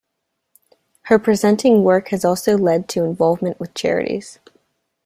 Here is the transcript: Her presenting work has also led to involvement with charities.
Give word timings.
Her 1.03 1.19
presenting 1.19 1.83
work 1.83 2.07
has 2.07 2.25
also 2.25 2.57
led 2.57 2.89
to 2.89 3.03
involvement 3.03 3.59
with 3.59 3.75
charities. 3.75 4.39